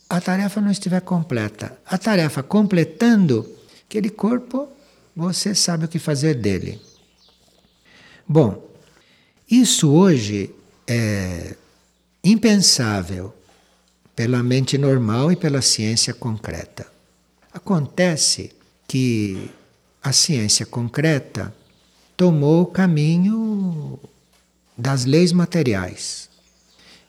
[0.08, 1.76] a tarefa não estiver completa.
[1.84, 3.52] A tarefa completando,
[3.90, 4.70] aquele corpo,
[5.16, 6.80] você sabe o que fazer dele.
[8.28, 8.64] Bom,
[9.50, 10.54] isso hoje
[10.86, 11.56] é
[12.24, 13.34] impensável
[14.16, 16.86] pela mente normal e pela ciência concreta.
[17.52, 18.52] Acontece
[18.88, 19.50] que
[20.08, 21.54] a ciência concreta
[22.16, 24.00] tomou o caminho
[24.78, 26.30] das leis materiais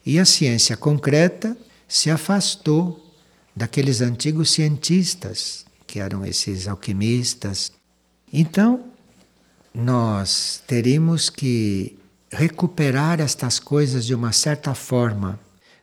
[0.05, 3.15] e a ciência concreta se afastou
[3.55, 7.71] daqueles antigos cientistas que eram esses alquimistas.
[8.33, 8.85] Então,
[9.73, 11.97] nós teríamos que
[12.33, 15.39] recuperar estas coisas de uma certa forma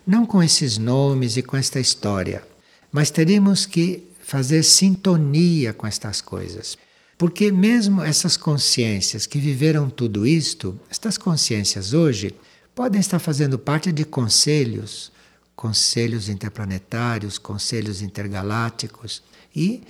[0.06, 2.46] não com esses nomes e com esta história,
[2.92, 6.78] mas teríamos que fazer sintonia com estas coisas.
[7.18, 12.36] Porque mesmo essas consciências que viveram tudo isto, estas consciências hoje
[12.74, 15.12] podem estar fazendo parte de conselhos,
[15.56, 19.24] conselhos interplanetários, conselhos intergalácticos
[19.56, 19.82] e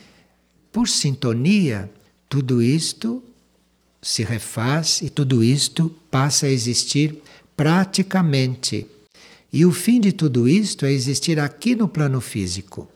[0.71, 1.89] por sintonia
[2.29, 3.23] tudo isto
[4.01, 7.23] se refaz e tudo isto passa a existir
[7.57, 8.87] praticamente
[9.51, 12.89] e o fim de tudo isto é existir aqui no plano físico.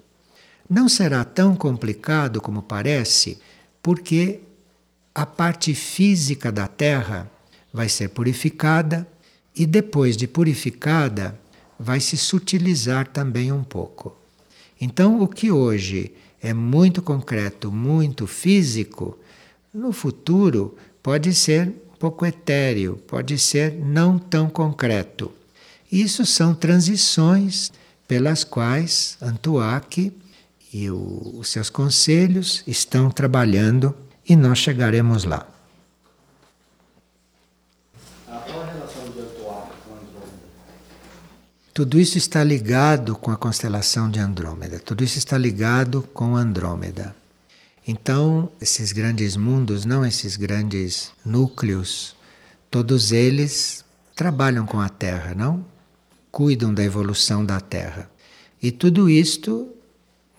[0.70, 3.40] Não será tão complicado como parece,
[3.82, 4.40] porque
[5.14, 7.30] a parte física da Terra
[7.74, 9.08] vai ser purificada
[9.56, 11.40] e depois de purificada
[11.80, 14.16] vai se sutilizar também um pouco.
[14.80, 16.12] Então, o que hoje
[16.42, 19.18] é muito concreto, muito físico,
[19.74, 25.32] no futuro pode ser um pouco etéreo, pode ser não tão concreto.
[25.92, 27.72] Isso são transições
[28.08, 30.12] pelas quais Antuac
[30.72, 33.96] e o, os seus conselhos estão trabalhando
[34.28, 35.48] e nós chegaremos lá.
[41.74, 47.16] Tudo isso está ligado com a constelação de Andrômeda, tudo isso está ligado com Andrômeda.
[47.88, 52.16] Então, esses grandes mundos, não esses grandes núcleos,
[52.70, 53.84] todos eles
[54.16, 55.66] trabalham com a Terra, não?
[56.32, 58.10] cuidam da evolução da Terra.
[58.62, 59.70] E tudo isto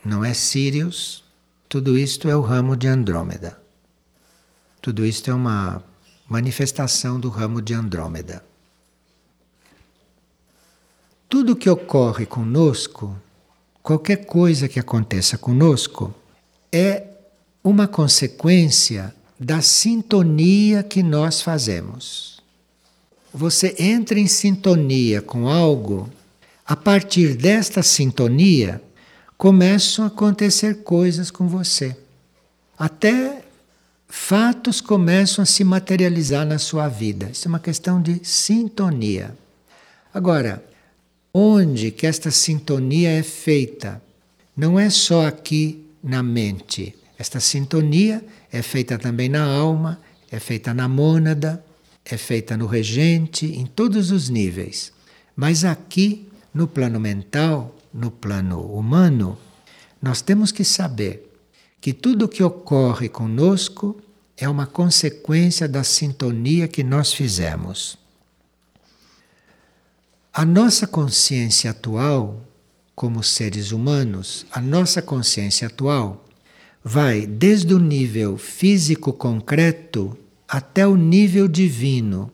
[0.05, 1.25] não é Sirius,
[1.69, 3.61] tudo isto é o ramo de Andrômeda.
[4.81, 5.83] Tudo isto é uma
[6.29, 8.45] manifestação do ramo de Andrômeda.
[11.29, 13.17] Tudo que ocorre conosco,
[13.83, 16.15] qualquer coisa que aconteça conosco,
[16.73, 17.07] é
[17.63, 22.41] uma consequência da sintonia que nós fazemos
[23.33, 26.11] você entra em sintonia com algo,
[26.67, 28.83] a partir desta sintonia
[29.41, 31.97] começam a acontecer coisas com você.
[32.79, 33.43] Até
[34.07, 37.31] fatos começam a se materializar na sua vida.
[37.33, 39.35] Isso é uma questão de sintonia.
[40.13, 40.63] Agora,
[41.33, 44.03] onde que esta sintonia é feita?
[44.55, 46.95] Não é só aqui na mente.
[47.19, 48.23] Esta sintonia
[48.53, 49.99] é feita também na alma,
[50.31, 51.65] é feita na mônada,
[52.05, 54.93] é feita no regente, em todos os níveis.
[55.35, 59.39] Mas aqui, no plano mental, no plano humano,
[60.01, 61.31] nós temos que saber
[61.81, 64.01] que tudo o que ocorre conosco
[64.37, 67.99] é uma consequência da sintonia que nós fizemos.
[70.33, 72.41] A nossa consciência atual,
[72.95, 76.25] como seres humanos, a nossa consciência atual
[76.83, 80.17] vai desde o nível físico concreto
[80.49, 82.33] até o nível divino.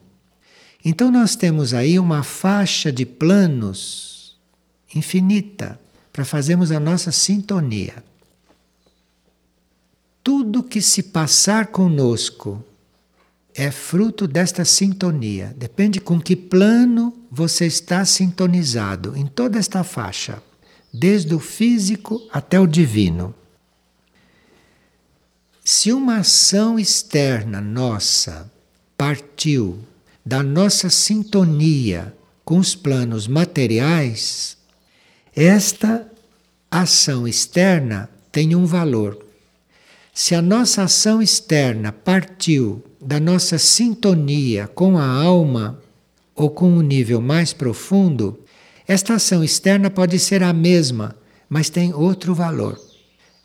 [0.83, 4.16] Então nós temos aí uma faixa de planos
[4.93, 5.79] infinita
[6.11, 8.03] para fazermos a nossa sintonia.
[10.23, 12.63] Tudo que se passar conosco
[13.53, 15.55] é fruto desta sintonia.
[15.57, 20.41] Depende com que plano você está sintonizado em toda esta faixa,
[20.93, 23.33] desde o físico até o divino.
[25.63, 28.51] Se uma ação externa nossa
[28.97, 29.79] partiu
[30.25, 34.56] da nossa sintonia com os planos materiais,
[35.45, 36.11] esta
[36.71, 39.23] ação externa tem um valor.
[40.11, 45.79] Se a nossa ação externa partiu da nossa sintonia com a alma
[46.35, 48.39] ou com um nível mais profundo,
[48.87, 51.15] esta ação externa pode ser a mesma,
[51.47, 52.81] mas tem outro valor.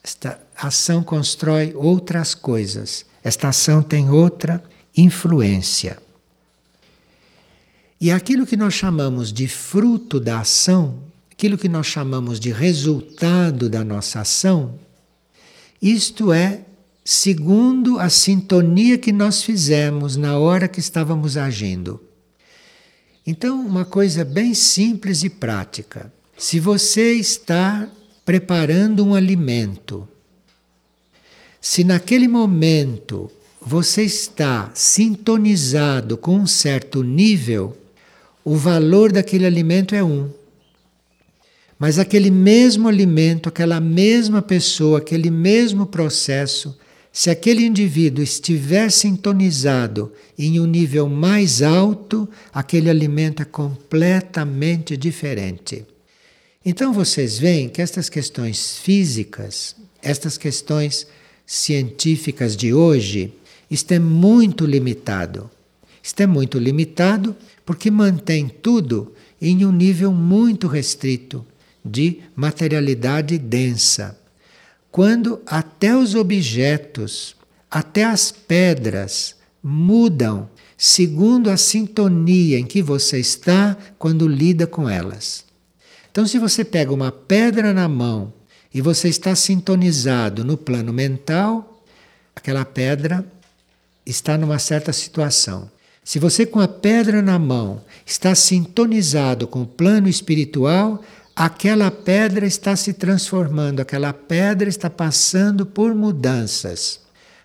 [0.03, 3.05] Esta ação constrói outras coisas.
[3.23, 4.65] Esta ação tem outra
[4.97, 5.99] influência.
[8.01, 11.12] E aquilo que nós chamamos de fruto da ação,
[11.43, 14.79] aquilo que nós chamamos de resultado da nossa ação,
[15.83, 16.61] isto é
[17.05, 22.01] segundo a sintonia que nós fizemos na hora que estávamos agindo.
[23.27, 26.13] Então, uma coisa bem simples e prática.
[26.39, 27.89] Se você está
[28.25, 30.09] preparando um alimento,
[31.61, 33.29] se naquele momento
[33.61, 37.77] você está sintonizado com um certo nível,
[38.45, 40.31] o valor daquele alimento é um.
[41.83, 46.79] Mas aquele mesmo alimento, aquela mesma pessoa, aquele mesmo processo,
[47.13, 55.85] se aquele indivíduo estiver sintonizado em um nível mais alto, aquele alimento é completamente diferente.
[56.65, 61.05] Então vocês veem que estas questões físicas, estas questões
[61.45, 63.33] científicas de hoje,
[63.69, 65.51] isto é muito limitado.
[66.01, 67.35] Isto é muito limitado
[67.67, 71.45] porque mantém tudo em um nível muito restrito
[71.85, 74.19] de materialidade densa
[74.93, 77.35] quando até os objetos,
[77.71, 85.47] até as pedras mudam segundo a sintonia em que você está quando lida com elas.
[86.11, 88.35] Então, se você pega uma pedra na mão
[88.75, 91.83] e você está sintonizado no plano mental,
[92.37, 93.25] aquela pedra
[94.05, 95.71] está numa certa situação.
[96.05, 101.03] Se você, com a pedra na mão, está sintonizado com o plano espiritual,
[101.35, 107.01] aquela pedra está se transformando, aquela pedra está passando por mudanças.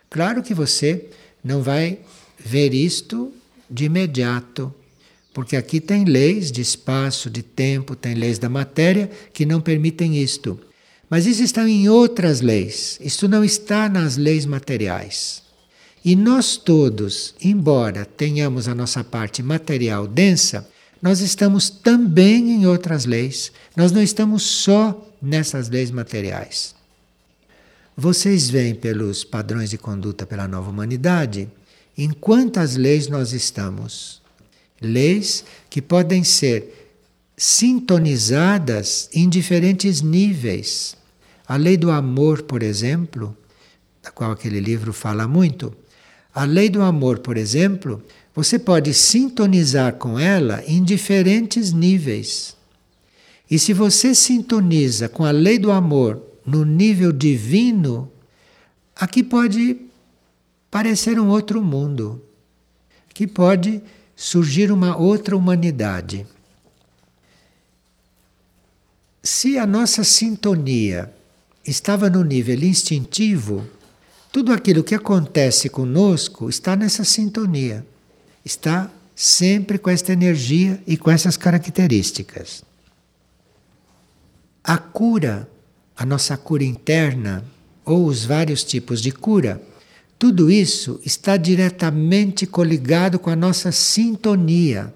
[0.09, 1.05] Claro que você
[1.43, 1.99] não vai
[2.37, 3.31] ver isto
[3.69, 4.73] de imediato,
[5.33, 10.17] porque aqui tem leis de espaço, de tempo, tem leis da matéria que não permitem
[10.17, 10.59] isto.
[11.09, 15.43] Mas isso está em outras leis, isto não está nas leis materiais.
[16.03, 20.67] E nós todos, embora tenhamos a nossa parte material densa,
[21.01, 23.51] nós estamos também em outras leis.
[23.75, 26.75] Nós não estamos só nessas leis materiais.
[27.95, 31.49] Vocês veem pelos padrões de conduta pela nova humanidade
[31.97, 34.21] em quantas leis nós estamos.
[34.79, 36.93] Leis que podem ser
[37.35, 40.95] sintonizadas em diferentes níveis.
[41.47, 43.35] A lei do amor, por exemplo,
[44.03, 45.73] da qual aquele livro fala muito.
[46.33, 48.03] A lei do amor, por exemplo,
[48.37, 52.55] você pode sintonizar com ela em diferentes níveis.
[53.49, 58.11] E se você sintoniza com a lei do amor no nível divino,
[58.95, 59.77] aqui pode
[60.69, 62.21] parecer um outro mundo.
[63.09, 63.81] Aqui pode
[64.15, 66.23] surgir uma outra humanidade.
[69.23, 71.11] Se a nossa sintonia
[71.65, 73.65] estava no nível instintivo,
[74.31, 77.83] tudo aquilo que acontece conosco está nessa sintonia
[78.47, 82.63] está sempre com esta energia e com essas características.
[84.63, 85.49] A cura,
[85.95, 87.43] a nossa cura interna,
[87.85, 89.61] ou os vários tipos de cura,
[90.17, 94.93] tudo isso está diretamente coligado com a nossa sintonia.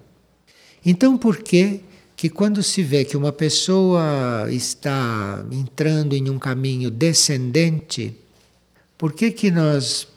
[0.85, 1.81] Então, por que
[2.15, 8.15] que quando se vê que uma pessoa está entrando em um caminho descendente,
[8.97, 10.07] por que que nós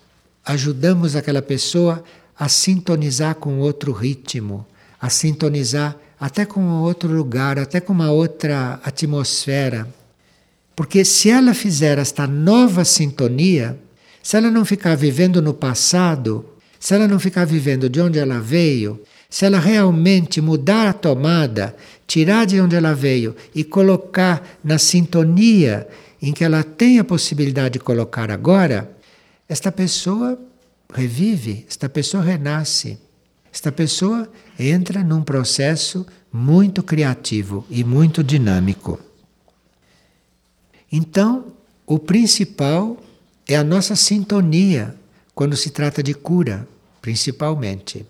[0.44, 2.04] ajudamos aquela pessoa
[2.38, 4.66] a sintonizar com outro ritmo,
[5.00, 9.88] a sintonizar até com outro lugar, até com uma outra atmosfera.
[10.74, 13.78] Porque se ela fizer esta nova sintonia,
[14.22, 16.44] se ela não ficar vivendo no passado,
[16.80, 21.76] se ela não ficar vivendo de onde ela veio, se ela realmente mudar a tomada,
[22.06, 25.88] tirar de onde ela veio e colocar na sintonia
[26.20, 28.90] em que ela tem a possibilidade de colocar agora,
[29.48, 30.38] esta pessoa
[30.94, 32.98] revive, esta pessoa renasce.
[33.52, 38.98] Esta pessoa entra num processo muito criativo e muito dinâmico.
[40.90, 41.52] Então,
[41.86, 42.96] o principal
[43.46, 44.94] é a nossa sintonia
[45.34, 46.66] quando se trata de cura,
[47.02, 48.06] principalmente.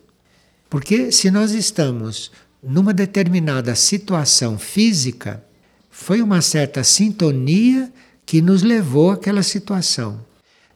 [0.69, 2.31] Porque se nós estamos
[2.63, 5.43] numa determinada situação física,
[5.91, 7.93] foi uma certa sintonia
[8.27, 10.21] que nos levou àquela situação.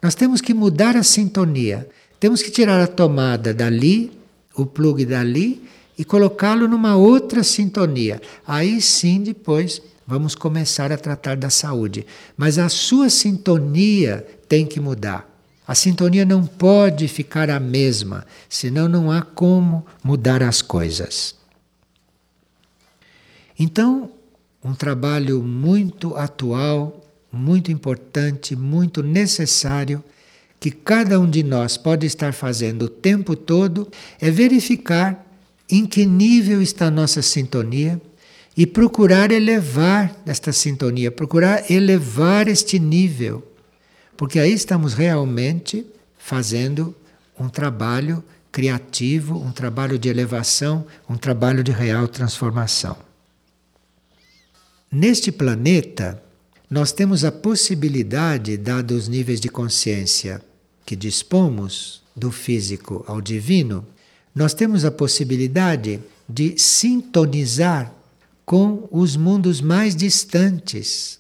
[0.01, 1.89] Nós temos que mudar a sintonia.
[2.21, 4.13] Temos que tirar a tomada dali,
[4.55, 5.63] o plug dali
[5.97, 8.21] e colocá-lo numa outra sintonia.
[8.47, 12.07] Aí sim, depois vamos começar a tratar da saúde.
[12.37, 15.29] Mas a sua sintonia tem que mudar.
[15.67, 21.35] A sintonia não pode ficar a mesma, senão não há como mudar as coisas.
[23.59, 24.11] Então,
[24.65, 30.03] um trabalho muito atual, muito importante, muito necessário,
[30.61, 33.89] que cada um de nós pode estar fazendo o tempo todo,
[34.21, 35.25] é verificar
[35.71, 38.01] em que nível está a nossa sintonia
[38.57, 43.47] e procurar elevar esta sintonia, procurar elevar este nível,
[44.17, 45.87] porque aí estamos realmente
[46.19, 46.95] fazendo
[47.39, 52.97] um trabalho criativo, um trabalho de elevação, um trabalho de real transformação.
[54.91, 56.21] Neste planeta,
[56.71, 60.43] nós temos a possibilidade, dados os níveis de consciência
[60.85, 63.87] que dispomos, do físico ao divino,
[64.35, 67.93] nós temos a possibilidade de sintonizar
[68.45, 71.19] com os mundos mais distantes,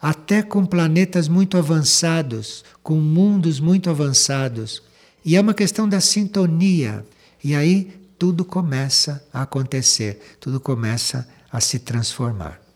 [0.00, 4.82] até com planetas muito avançados, com mundos muito avançados.
[5.24, 7.04] E é uma questão da sintonia.
[7.42, 12.69] E aí tudo começa a acontecer, tudo começa a se transformar.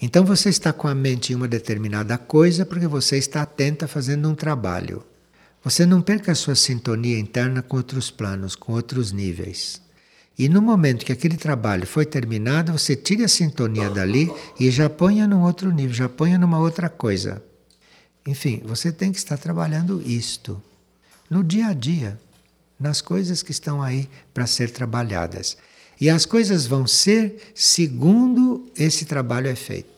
[0.00, 4.28] Então você está com a mente em uma determinada coisa porque você está atenta fazendo
[4.28, 5.04] um trabalho.
[5.64, 9.82] Você não perca a sua sintonia interna com outros planos, com outros níveis.
[10.38, 14.88] E no momento que aquele trabalho foi terminado, você tire a sintonia dali e já
[14.88, 17.42] ponha num outro nível, já ponha numa outra coisa.
[18.24, 20.62] Enfim, você tem que estar trabalhando isto
[21.28, 22.20] no dia a dia,
[22.78, 25.56] nas coisas que estão aí para ser trabalhadas.
[26.00, 29.97] E as coisas vão ser segundo esse trabalho é feito.